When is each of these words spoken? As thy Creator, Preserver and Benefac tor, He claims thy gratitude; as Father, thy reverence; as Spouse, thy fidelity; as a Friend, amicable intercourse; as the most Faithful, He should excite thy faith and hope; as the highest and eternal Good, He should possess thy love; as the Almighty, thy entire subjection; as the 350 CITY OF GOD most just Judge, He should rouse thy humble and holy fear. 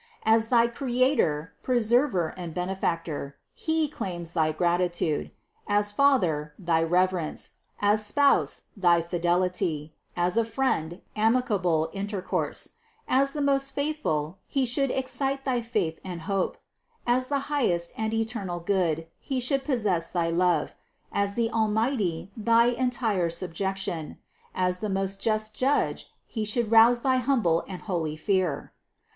As 0.23 0.47
thy 0.47 0.65
Creator, 0.65 1.53
Preserver 1.61 2.33
and 2.35 2.55
Benefac 2.55 3.03
tor, 3.05 3.35
He 3.53 3.87
claims 3.87 4.33
thy 4.33 4.51
gratitude; 4.51 5.29
as 5.67 5.91
Father, 5.91 6.55
thy 6.57 6.81
reverence; 6.81 7.51
as 7.79 8.03
Spouse, 8.03 8.63
thy 8.75 9.03
fidelity; 9.03 9.93
as 10.17 10.37
a 10.37 10.43
Friend, 10.43 11.03
amicable 11.15 11.91
intercourse; 11.93 12.69
as 13.07 13.33
the 13.33 13.43
most 13.43 13.75
Faithful, 13.75 14.39
He 14.47 14.65
should 14.65 14.89
excite 14.89 15.45
thy 15.45 15.61
faith 15.61 15.99
and 16.03 16.21
hope; 16.21 16.57
as 17.05 17.27
the 17.27 17.41
highest 17.53 17.93
and 17.95 18.11
eternal 18.11 18.59
Good, 18.59 19.05
He 19.19 19.39
should 19.39 19.63
possess 19.63 20.09
thy 20.09 20.31
love; 20.31 20.73
as 21.11 21.35
the 21.35 21.51
Almighty, 21.51 22.31
thy 22.35 22.69
entire 22.69 23.29
subjection; 23.29 24.17
as 24.55 24.79
the 24.79 24.87
350 24.87 24.89
CITY 24.89 24.89
OF 24.89 24.89
GOD 24.89 24.99
most 24.99 25.21
just 25.43 25.53
Judge, 25.55 26.09
He 26.25 26.43
should 26.43 26.71
rouse 26.71 27.01
thy 27.01 27.17
humble 27.17 27.63
and 27.67 27.83
holy 27.83 28.15
fear. 28.15 28.73